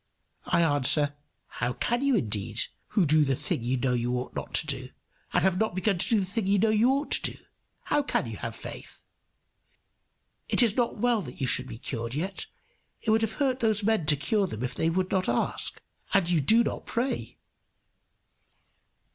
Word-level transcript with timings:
I 0.47 0.63
answer, 0.63 1.13
"How 1.45 1.73
can 1.73 2.01
you 2.01 2.15
indeed, 2.15 2.63
who 2.87 3.05
do 3.05 3.23
the 3.23 3.35
thing 3.35 3.63
you 3.63 3.77
know 3.77 3.93
you 3.93 4.15
ought 4.17 4.33
not 4.35 4.55
to 4.55 4.65
do, 4.65 4.89
and 5.31 5.43
have 5.43 5.59
not 5.59 5.75
begun 5.75 5.99
to 5.99 6.09
do 6.09 6.19
the 6.21 6.25
thing 6.25 6.47
you 6.47 6.57
know 6.57 6.71
you 6.71 6.89
ought 6.89 7.11
to 7.11 7.33
do? 7.33 7.37
How 7.83 8.03
should 8.07 8.25
you 8.27 8.37
have 8.37 8.55
faith? 8.55 9.05
It 10.49 10.63
is 10.63 10.75
not 10.75 10.97
well 10.97 11.21
that 11.21 11.39
you 11.39 11.45
should 11.45 11.67
be 11.67 11.77
cured 11.77 12.15
yet. 12.15 12.47
It 13.03 13.11
would 13.11 13.21
have 13.21 13.33
hurt 13.33 13.59
these 13.59 13.83
men 13.83 14.07
to 14.07 14.15
cure 14.15 14.47
them 14.47 14.63
if 14.63 14.73
they 14.73 14.89
would 14.89 15.11
not 15.11 15.29
ask. 15.29 15.79
And 16.15 16.27
you 16.27 16.41
do 16.41 16.63
not 16.63 16.87
pray." 16.87 17.37